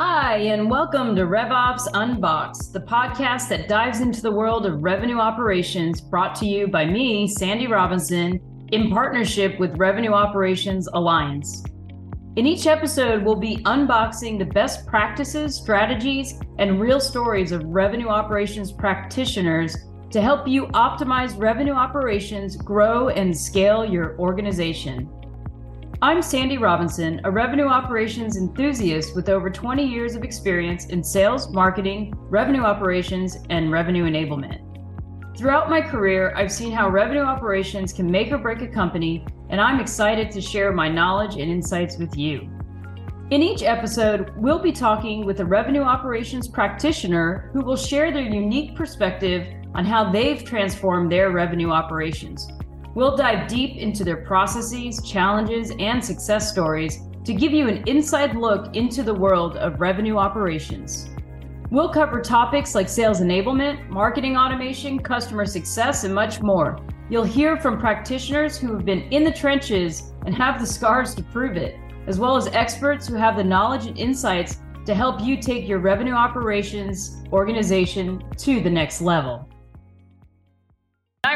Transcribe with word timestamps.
Hi, 0.00 0.36
and 0.36 0.70
welcome 0.70 1.16
to 1.16 1.22
RevOps 1.22 1.88
Unboxed, 1.92 2.72
the 2.72 2.78
podcast 2.78 3.48
that 3.48 3.66
dives 3.66 4.00
into 4.00 4.22
the 4.22 4.30
world 4.30 4.64
of 4.64 4.80
revenue 4.80 5.18
operations 5.18 6.00
brought 6.00 6.36
to 6.36 6.46
you 6.46 6.68
by 6.68 6.84
me, 6.84 7.26
Sandy 7.26 7.66
Robinson, 7.66 8.38
in 8.70 8.90
partnership 8.90 9.58
with 9.58 9.76
Revenue 9.76 10.12
Operations 10.12 10.86
Alliance. 10.92 11.64
In 12.36 12.46
each 12.46 12.68
episode, 12.68 13.24
we'll 13.24 13.34
be 13.34 13.56
unboxing 13.64 14.38
the 14.38 14.44
best 14.44 14.86
practices, 14.86 15.56
strategies, 15.56 16.38
and 16.60 16.80
real 16.80 17.00
stories 17.00 17.50
of 17.50 17.64
revenue 17.64 18.08
operations 18.08 18.70
practitioners 18.70 19.76
to 20.10 20.22
help 20.22 20.46
you 20.46 20.68
optimize 20.68 21.36
revenue 21.36 21.72
operations, 21.72 22.56
grow, 22.56 23.08
and 23.08 23.36
scale 23.36 23.84
your 23.84 24.16
organization. 24.20 25.10
I'm 26.00 26.22
Sandy 26.22 26.58
Robinson, 26.58 27.20
a 27.24 27.30
revenue 27.30 27.66
operations 27.66 28.36
enthusiast 28.36 29.16
with 29.16 29.28
over 29.28 29.50
20 29.50 29.84
years 29.84 30.14
of 30.14 30.22
experience 30.22 30.86
in 30.86 31.02
sales, 31.02 31.52
marketing, 31.52 32.14
revenue 32.30 32.62
operations, 32.62 33.38
and 33.50 33.72
revenue 33.72 34.04
enablement. 34.04 34.60
Throughout 35.36 35.68
my 35.68 35.80
career, 35.80 36.32
I've 36.36 36.52
seen 36.52 36.70
how 36.70 36.88
revenue 36.88 37.22
operations 37.22 37.92
can 37.92 38.08
make 38.08 38.30
or 38.30 38.38
break 38.38 38.62
a 38.62 38.68
company, 38.68 39.26
and 39.50 39.60
I'm 39.60 39.80
excited 39.80 40.30
to 40.30 40.40
share 40.40 40.72
my 40.72 40.88
knowledge 40.88 41.32
and 41.32 41.50
insights 41.50 41.98
with 41.98 42.16
you. 42.16 42.48
In 43.30 43.42
each 43.42 43.64
episode, 43.64 44.30
we'll 44.36 44.60
be 44.60 44.70
talking 44.70 45.26
with 45.26 45.40
a 45.40 45.44
revenue 45.44 45.82
operations 45.82 46.46
practitioner 46.46 47.50
who 47.52 47.64
will 47.64 47.76
share 47.76 48.12
their 48.12 48.22
unique 48.22 48.76
perspective 48.76 49.48
on 49.74 49.84
how 49.84 50.12
they've 50.12 50.44
transformed 50.44 51.10
their 51.10 51.32
revenue 51.32 51.70
operations. 51.70 52.46
We'll 52.94 53.16
dive 53.16 53.48
deep 53.48 53.76
into 53.76 54.04
their 54.04 54.24
processes, 54.24 55.00
challenges, 55.08 55.72
and 55.78 56.04
success 56.04 56.50
stories 56.50 56.98
to 57.24 57.34
give 57.34 57.52
you 57.52 57.68
an 57.68 57.82
inside 57.86 58.34
look 58.34 58.74
into 58.74 59.02
the 59.02 59.14
world 59.14 59.56
of 59.56 59.80
revenue 59.80 60.16
operations. 60.16 61.10
We'll 61.70 61.90
cover 61.90 62.22
topics 62.22 62.74
like 62.74 62.88
sales 62.88 63.20
enablement, 63.20 63.88
marketing 63.90 64.38
automation, 64.38 64.98
customer 64.98 65.44
success, 65.44 66.04
and 66.04 66.14
much 66.14 66.40
more. 66.40 66.78
You'll 67.10 67.24
hear 67.24 67.58
from 67.58 67.78
practitioners 67.78 68.56
who 68.56 68.72
have 68.72 68.86
been 68.86 69.02
in 69.12 69.22
the 69.22 69.32
trenches 69.32 70.12
and 70.24 70.34
have 70.34 70.58
the 70.58 70.66
scars 70.66 71.14
to 71.16 71.22
prove 71.22 71.58
it, 71.58 71.76
as 72.06 72.18
well 72.18 72.36
as 72.36 72.46
experts 72.48 73.06
who 73.06 73.16
have 73.16 73.36
the 73.36 73.44
knowledge 73.44 73.86
and 73.86 73.98
insights 73.98 74.60
to 74.86 74.94
help 74.94 75.20
you 75.20 75.36
take 75.36 75.68
your 75.68 75.78
revenue 75.78 76.14
operations 76.14 77.22
organization 77.30 78.24
to 78.38 78.60
the 78.60 78.70
next 78.70 79.02
level. 79.02 79.46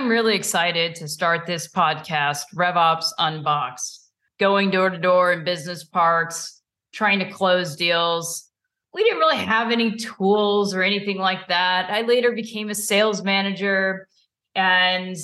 I'm 0.02 0.08
really 0.08 0.34
excited 0.34 0.96
to 0.96 1.06
start 1.06 1.46
this 1.46 1.68
podcast, 1.68 2.42
RevOps 2.56 3.10
Unboxed, 3.18 4.10
going 4.40 4.72
door 4.72 4.90
to 4.90 4.98
door 4.98 5.32
in 5.32 5.44
business 5.44 5.84
parks, 5.84 6.60
trying 6.92 7.20
to 7.20 7.30
close 7.30 7.76
deals. 7.76 8.50
We 8.92 9.04
didn't 9.04 9.20
really 9.20 9.36
have 9.36 9.70
any 9.70 9.94
tools 9.94 10.74
or 10.74 10.82
anything 10.82 11.18
like 11.18 11.46
that. 11.46 11.88
I 11.88 12.00
later 12.00 12.32
became 12.32 12.68
a 12.68 12.74
sales 12.74 13.22
manager 13.22 14.08
and 14.56 15.16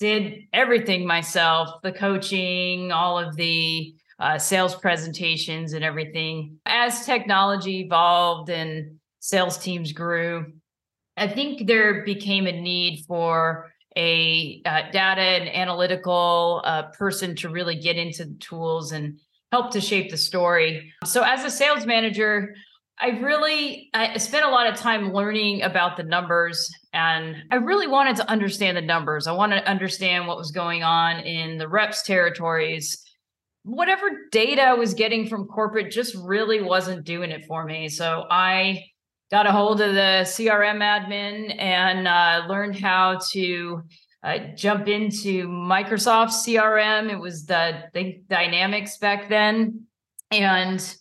did 0.00 0.40
everything 0.52 1.06
myself 1.06 1.80
the 1.82 1.90
coaching, 1.90 2.92
all 2.92 3.18
of 3.18 3.36
the 3.36 3.94
uh, 4.18 4.36
sales 4.36 4.74
presentations, 4.74 5.72
and 5.72 5.82
everything. 5.82 6.58
As 6.66 7.06
technology 7.06 7.80
evolved 7.80 8.50
and 8.50 8.96
sales 9.20 9.56
teams 9.56 9.92
grew, 9.92 10.52
I 11.16 11.26
think 11.26 11.66
there 11.66 12.04
became 12.04 12.46
a 12.46 12.52
need 12.52 13.06
for 13.08 13.70
a 13.96 14.62
uh, 14.64 14.82
data 14.92 15.20
and 15.20 15.48
analytical 15.48 16.62
uh, 16.64 16.84
person 16.90 17.34
to 17.36 17.48
really 17.48 17.76
get 17.76 17.96
into 17.96 18.24
the 18.24 18.34
tools 18.34 18.92
and 18.92 19.18
help 19.50 19.72
to 19.72 19.80
shape 19.80 20.10
the 20.10 20.16
story. 20.16 20.92
So, 21.04 21.22
as 21.22 21.44
a 21.44 21.50
sales 21.50 21.86
manager, 21.86 22.54
I 23.00 23.08
really 23.20 23.88
I 23.94 24.18
spent 24.18 24.44
a 24.44 24.50
lot 24.50 24.66
of 24.66 24.76
time 24.76 25.12
learning 25.12 25.62
about 25.62 25.96
the 25.96 26.02
numbers 26.02 26.70
and 26.92 27.36
I 27.50 27.56
really 27.56 27.86
wanted 27.86 28.16
to 28.16 28.30
understand 28.30 28.76
the 28.76 28.82
numbers. 28.82 29.26
I 29.26 29.32
wanted 29.32 29.62
to 29.62 29.68
understand 29.68 30.26
what 30.26 30.36
was 30.36 30.50
going 30.50 30.82
on 30.82 31.20
in 31.20 31.56
the 31.56 31.66
reps 31.66 32.02
territories. 32.02 33.02
Whatever 33.62 34.06
data 34.30 34.62
I 34.62 34.74
was 34.74 34.92
getting 34.92 35.28
from 35.28 35.46
corporate 35.46 35.90
just 35.90 36.14
really 36.14 36.60
wasn't 36.60 37.04
doing 37.04 37.30
it 37.30 37.46
for 37.46 37.64
me. 37.64 37.88
So 37.88 38.26
I 38.30 38.84
got 39.30 39.46
a 39.46 39.52
hold 39.52 39.80
of 39.80 39.94
the 39.94 40.22
CRM 40.24 40.80
admin 40.80 41.54
and 41.58 42.08
uh, 42.08 42.46
learned 42.48 42.76
how 42.76 43.18
to 43.30 43.82
uh, 44.22 44.38
jump 44.56 44.88
into 44.88 45.46
Microsoft 45.46 46.30
CRM. 46.30 47.10
It 47.10 47.18
was 47.18 47.46
the 47.46 47.84
Think 47.92 48.26
Dynamics 48.28 48.98
back 48.98 49.28
then. 49.28 49.84
And 50.30 50.96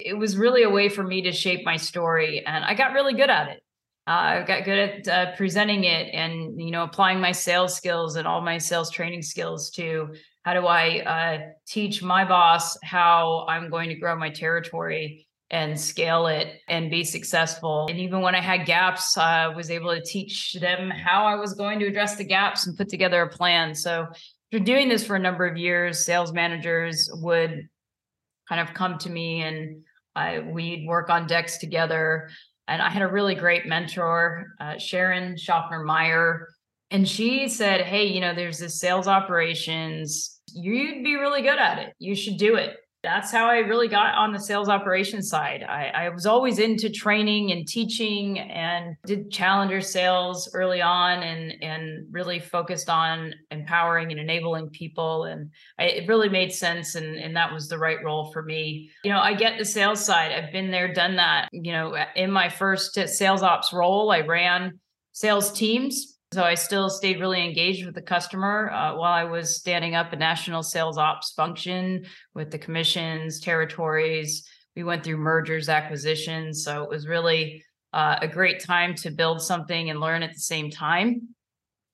it 0.00 0.14
was 0.14 0.36
really 0.36 0.62
a 0.62 0.70
way 0.70 0.88
for 0.88 1.02
me 1.02 1.22
to 1.22 1.32
shape 1.32 1.64
my 1.64 1.76
story. 1.76 2.44
And 2.44 2.64
I 2.64 2.74
got 2.74 2.94
really 2.94 3.14
good 3.14 3.30
at 3.30 3.48
it. 3.48 3.62
Uh, 4.06 4.10
I 4.10 4.44
got 4.46 4.64
good 4.64 4.78
at 4.78 5.08
uh, 5.08 5.36
presenting 5.36 5.84
it 5.84 6.12
and, 6.12 6.60
you 6.60 6.70
know, 6.70 6.82
applying 6.82 7.20
my 7.20 7.32
sales 7.32 7.74
skills 7.74 8.16
and 8.16 8.26
all 8.26 8.40
my 8.40 8.58
sales 8.58 8.90
training 8.90 9.22
skills 9.22 9.70
to 9.72 10.14
how 10.42 10.52
do 10.52 10.66
I 10.66 11.00
uh, 11.00 11.38
teach 11.66 12.02
my 12.02 12.24
boss 12.24 12.76
how 12.82 13.46
I'm 13.48 13.70
going 13.70 13.88
to 13.88 13.94
grow 13.94 14.14
my 14.16 14.28
territory 14.28 15.26
and 15.50 15.78
scale 15.78 16.26
it 16.26 16.60
and 16.68 16.90
be 16.90 17.04
successful. 17.04 17.86
And 17.88 17.98
even 17.98 18.20
when 18.22 18.34
I 18.34 18.40
had 18.40 18.66
gaps, 18.66 19.16
I 19.16 19.48
was 19.48 19.70
able 19.70 19.94
to 19.94 20.02
teach 20.02 20.54
them 20.54 20.90
how 20.90 21.26
I 21.26 21.36
was 21.36 21.54
going 21.54 21.78
to 21.80 21.86
address 21.86 22.16
the 22.16 22.24
gaps 22.24 22.66
and 22.66 22.76
put 22.76 22.88
together 22.88 23.22
a 23.22 23.28
plan. 23.28 23.74
So 23.74 24.06
after 24.52 24.64
doing 24.64 24.88
this 24.88 25.06
for 25.06 25.16
a 25.16 25.20
number 25.20 25.46
of 25.46 25.56
years, 25.56 26.04
sales 26.04 26.32
managers 26.32 27.10
would 27.12 27.68
kind 28.48 28.60
of 28.60 28.74
come 28.74 28.98
to 28.98 29.10
me 29.10 29.42
and 29.42 29.82
I, 30.16 30.40
we'd 30.40 30.86
work 30.86 31.10
on 31.10 31.26
decks 31.26 31.58
together. 31.58 32.30
And 32.66 32.80
I 32.80 32.88
had 32.88 33.02
a 33.02 33.08
really 33.08 33.34
great 33.34 33.66
mentor, 33.66 34.54
uh, 34.60 34.78
Sharon 34.78 35.36
Schaffner 35.36 35.84
Meyer. 35.84 36.48
And 36.90 37.06
she 37.08 37.48
said, 37.48 37.82
Hey, 37.82 38.06
you 38.06 38.20
know, 38.20 38.34
there's 38.34 38.58
this 38.58 38.80
sales 38.80 39.08
operations. 39.08 40.40
You'd 40.52 41.04
be 41.04 41.16
really 41.16 41.42
good 41.42 41.58
at 41.58 41.80
it. 41.80 41.94
You 41.98 42.14
should 42.14 42.38
do 42.38 42.54
it 42.54 42.76
that's 43.04 43.30
how 43.30 43.46
I 43.46 43.58
really 43.58 43.86
got 43.86 44.14
on 44.14 44.32
the 44.32 44.40
sales 44.40 44.70
operations 44.70 45.28
side. 45.28 45.62
I, 45.62 45.88
I, 45.88 46.08
was 46.08 46.24
always 46.24 46.58
into 46.58 46.88
training 46.88 47.52
and 47.52 47.68
teaching 47.68 48.38
and 48.38 48.96
did 49.04 49.30
challenger 49.30 49.82
sales 49.82 50.50
early 50.54 50.80
on 50.80 51.22
and, 51.22 51.52
and 51.62 52.06
really 52.10 52.40
focused 52.40 52.88
on 52.88 53.34
empowering 53.50 54.10
and 54.10 54.18
enabling 54.18 54.70
people. 54.70 55.24
And 55.24 55.50
I, 55.78 55.84
it 55.84 56.08
really 56.08 56.30
made 56.30 56.52
sense. 56.52 56.94
And, 56.94 57.16
and 57.16 57.36
that 57.36 57.52
was 57.52 57.68
the 57.68 57.78
right 57.78 58.02
role 58.02 58.32
for 58.32 58.42
me. 58.42 58.90
You 59.04 59.12
know, 59.12 59.20
I 59.20 59.34
get 59.34 59.58
the 59.58 59.66
sales 59.66 60.02
side. 60.02 60.32
I've 60.32 60.50
been 60.50 60.70
there, 60.70 60.92
done 60.92 61.16
that. 61.16 61.50
You 61.52 61.72
know, 61.72 61.94
in 62.16 62.30
my 62.30 62.48
first 62.48 62.94
sales 62.94 63.42
ops 63.42 63.72
role, 63.72 64.10
I 64.10 64.20
ran 64.20 64.80
sales 65.12 65.52
teams 65.52 66.13
so 66.34 66.42
I 66.42 66.54
still 66.54 66.90
stayed 66.90 67.20
really 67.20 67.44
engaged 67.44 67.86
with 67.86 67.94
the 67.94 68.02
customer 68.02 68.70
uh, 68.70 68.96
while 68.96 69.12
I 69.12 69.24
was 69.24 69.56
standing 69.56 69.94
up 69.94 70.12
a 70.12 70.16
national 70.16 70.64
sales 70.64 70.98
ops 70.98 71.32
function 71.32 72.04
with 72.34 72.50
the 72.50 72.58
commissions, 72.58 73.40
territories. 73.40 74.44
We 74.74 74.82
went 74.82 75.04
through 75.04 75.18
mergers, 75.18 75.68
acquisitions. 75.68 76.64
So 76.64 76.82
it 76.82 76.90
was 76.90 77.06
really 77.06 77.64
uh, 77.92 78.16
a 78.20 78.26
great 78.26 78.60
time 78.60 78.96
to 78.96 79.12
build 79.12 79.40
something 79.40 79.90
and 79.90 80.00
learn 80.00 80.24
at 80.24 80.34
the 80.34 80.40
same 80.40 80.70
time. 80.70 81.28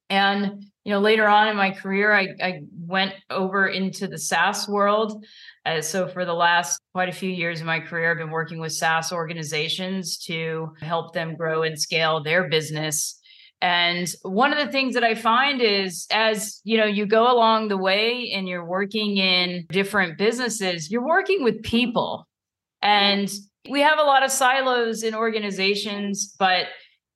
And 0.09 0.65
you 0.85 0.93
know, 0.93 1.01
later 1.01 1.29
on 1.29 1.49
in 1.49 1.57
my 1.57 1.71
career, 1.71 2.13
I, 2.13 2.29
I 2.43 2.61
went 2.75 3.13
over 3.29 3.69
into 3.69 4.09
the 4.09 4.19
SaaS 4.19 4.67
world. 4.67 5.25
Uh, 5.67 5.83
so 5.83 6.09
for 6.09 6.25
the 6.25 6.33
last 6.33 6.81
quite 6.95 7.11
a 7.11 7.13
few 7.13 7.29
years 7.29 7.61
of 7.61 7.67
my 7.67 7.81
career, 7.81 8.11
I've 8.11 8.17
been 8.17 8.31
working 8.31 8.59
with 8.59 8.73
SaaS 8.73 9.13
organizations 9.13 10.17
to 10.25 10.73
help 10.81 11.13
them 11.13 11.37
grow 11.37 11.63
and 11.63 11.79
scale 11.79 12.23
their 12.23 12.49
business 12.49 13.20
and 13.63 14.11
one 14.23 14.53
of 14.53 14.65
the 14.65 14.73
things 14.73 14.95
that 14.95 15.05
I 15.05 15.15
find 15.15 15.61
is 15.61 16.07
as 16.11 16.61
you 16.65 16.79
know, 16.79 16.87
you 16.87 17.07
go 17.07 17.31
along 17.31 17.69
the 17.69 17.77
way 17.77 18.31
and 18.35 18.49
you're 18.49 18.65
working 18.65 19.19
in 19.19 19.67
different 19.69 20.17
businesses, 20.17 20.91
you're 20.91 21.07
working 21.07 21.45
with 21.45 21.63
people. 21.63 22.27
And 22.83 23.31
we 23.69 23.81
have 23.83 23.99
a 23.99 24.03
lot 24.03 24.23
of 24.23 24.31
silos 24.31 25.03
in 25.03 25.15
organizations, 25.15 26.35
but 26.39 26.67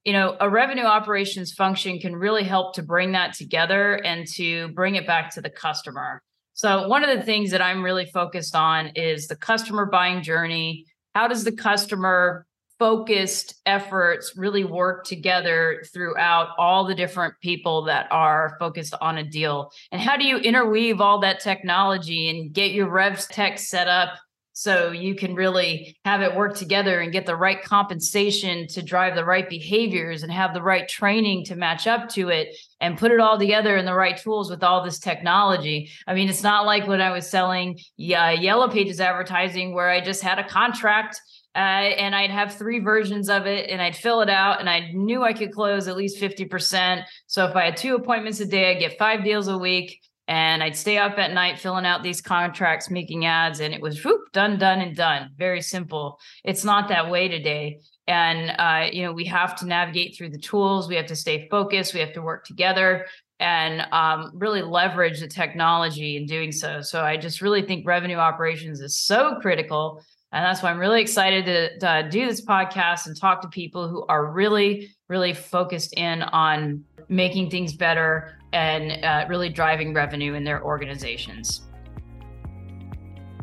you 0.04 0.12
know, 0.12 0.36
a 0.38 0.50
revenue 0.50 0.84
operations 0.84 1.52
function 1.52 1.98
can 1.98 2.14
really 2.14 2.44
help 2.44 2.74
to 2.74 2.82
bring 2.82 3.12
that 3.12 3.32
together 3.32 3.94
and 4.04 4.26
to 4.34 4.68
bring 4.68 4.96
it 4.96 5.06
back 5.06 5.30
to 5.34 5.40
the 5.40 5.48
customer. 5.48 6.22
So 6.52 6.86
one 6.86 7.02
of 7.02 7.16
the 7.16 7.24
things 7.24 7.50
that 7.52 7.62
I'm 7.62 7.82
really 7.82 8.04
focused 8.04 8.54
on 8.54 8.88
is 8.94 9.26
the 9.28 9.36
customer 9.36 9.86
buying 9.86 10.22
journey. 10.22 10.84
How 11.14 11.26
does 11.26 11.44
the 11.44 11.52
customer 11.52 12.46
focused 12.78 13.60
efforts 13.66 14.36
really 14.36 14.64
work 14.64 15.04
together 15.04 15.84
throughout 15.92 16.48
all 16.58 16.84
the 16.84 16.94
different 16.94 17.34
people 17.40 17.84
that 17.84 18.06
are 18.10 18.56
focused 18.58 18.94
on 19.00 19.18
a 19.18 19.24
deal 19.24 19.70
and 19.92 20.00
how 20.00 20.16
do 20.16 20.24
you 20.24 20.38
interweave 20.38 21.00
all 21.00 21.20
that 21.20 21.40
technology 21.40 22.28
and 22.28 22.52
get 22.52 22.72
your 22.72 22.88
revs 22.88 23.26
tech 23.26 23.58
set 23.58 23.86
up 23.86 24.18
so 24.56 24.92
you 24.92 25.16
can 25.16 25.34
really 25.34 25.96
have 26.04 26.22
it 26.22 26.34
work 26.34 26.54
together 26.56 27.00
and 27.00 27.12
get 27.12 27.26
the 27.26 27.34
right 27.34 27.60
compensation 27.60 28.68
to 28.68 28.82
drive 28.82 29.16
the 29.16 29.24
right 29.24 29.48
behaviors 29.50 30.22
and 30.22 30.30
have 30.30 30.54
the 30.54 30.62
right 30.62 30.88
training 30.88 31.44
to 31.44 31.56
match 31.56 31.88
up 31.88 32.08
to 32.08 32.28
it 32.28 32.56
and 32.80 32.96
put 32.96 33.10
it 33.10 33.18
all 33.18 33.36
together 33.36 33.76
in 33.76 33.84
the 33.84 33.92
right 33.92 34.16
tools 34.16 34.48
with 34.48 34.62
all 34.62 34.84
this 34.84 35.00
technology. 35.00 35.90
I 36.06 36.14
mean, 36.14 36.28
it's 36.28 36.44
not 36.44 36.66
like 36.66 36.86
when 36.86 37.00
I 37.00 37.10
was 37.10 37.28
selling 37.28 37.80
yeah, 37.96 38.30
Yellow 38.30 38.68
Pages 38.68 39.00
advertising 39.00 39.74
where 39.74 39.90
I 39.90 40.00
just 40.00 40.22
had 40.22 40.38
a 40.38 40.48
contract 40.48 41.20
uh, 41.54 41.58
and 41.58 42.14
I'd 42.14 42.30
have 42.30 42.54
three 42.54 42.80
versions 42.80 43.28
of 43.28 43.46
it 43.46 43.70
and 43.70 43.80
I'd 43.80 43.96
fill 43.96 44.20
it 44.20 44.30
out 44.30 44.60
and 44.60 44.68
I 44.68 44.90
knew 44.92 45.22
I 45.22 45.32
could 45.32 45.52
close 45.52 45.86
at 45.86 45.96
least 45.96 46.20
50%. 46.20 47.04
So 47.26 47.46
if 47.46 47.54
I 47.54 47.66
had 47.66 47.76
two 47.76 47.94
appointments 47.94 48.40
a 48.40 48.46
day, 48.46 48.70
I'd 48.70 48.80
get 48.80 48.98
five 48.98 49.22
deals 49.22 49.48
a 49.48 49.56
week 49.56 50.00
and 50.26 50.62
I'd 50.62 50.76
stay 50.76 50.98
up 50.98 51.18
at 51.18 51.32
night 51.32 51.58
filling 51.58 51.84
out 51.84 52.02
these 52.02 52.20
contracts, 52.20 52.90
making 52.90 53.26
ads, 53.26 53.60
and 53.60 53.74
it 53.74 53.80
was 53.80 54.02
whoop, 54.02 54.32
done, 54.32 54.58
done, 54.58 54.80
and 54.80 54.96
done. 54.96 55.30
Very 55.36 55.60
simple. 55.60 56.18
It's 56.44 56.64
not 56.64 56.88
that 56.88 57.10
way 57.10 57.28
today. 57.28 57.80
And 58.06 58.50
uh, 58.58 58.90
you 58.90 59.02
know, 59.02 59.12
we 59.12 59.26
have 59.26 59.54
to 59.56 59.66
navigate 59.66 60.16
through 60.16 60.30
the 60.30 60.38
tools. 60.38 60.88
We 60.88 60.96
have 60.96 61.06
to 61.06 61.16
stay 61.16 61.46
focused. 61.50 61.94
We 61.94 62.00
have 62.00 62.14
to 62.14 62.22
work 62.22 62.46
together 62.46 63.06
and 63.40 63.86
um, 63.92 64.30
really 64.34 64.62
leverage 64.62 65.20
the 65.20 65.28
technology 65.28 66.16
in 66.16 66.26
doing 66.26 66.52
so. 66.52 66.80
So 66.80 67.02
I 67.02 67.16
just 67.16 67.40
really 67.40 67.62
think 67.62 67.86
revenue 67.86 68.16
operations 68.16 68.80
is 68.80 68.96
so 68.96 69.36
critical. 69.40 70.02
And 70.34 70.44
that's 70.44 70.64
why 70.64 70.70
I'm 70.70 70.78
really 70.78 71.00
excited 71.00 71.44
to, 71.46 71.78
to 71.78 72.08
do 72.10 72.26
this 72.26 72.44
podcast 72.44 73.06
and 73.06 73.16
talk 73.16 73.40
to 73.42 73.48
people 73.48 73.88
who 73.88 74.04
are 74.06 74.32
really, 74.32 74.90
really 75.08 75.32
focused 75.32 75.94
in 75.96 76.22
on 76.22 76.82
making 77.08 77.50
things 77.50 77.72
better 77.72 78.36
and 78.52 79.04
uh, 79.04 79.26
really 79.28 79.48
driving 79.48 79.94
revenue 79.94 80.34
in 80.34 80.42
their 80.42 80.60
organizations. 80.64 81.62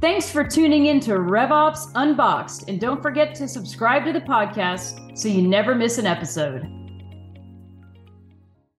Thanks 0.01 0.29
for 0.29 0.43
tuning 0.43 0.87
in 0.87 0.99
to 1.01 1.11
RevOps 1.11 1.91
Unboxed. 1.95 2.67
And 2.67 2.77
don't 2.77 3.01
forget 3.01 3.35
to 3.35 3.47
subscribe 3.47 4.03
to 4.03 4.11
the 4.11 4.21
podcast 4.21 5.17
so 5.17 5.29
you 5.29 5.47
never 5.47 5.73
miss 5.73 5.97
an 5.97 6.05
episode. 6.05 6.80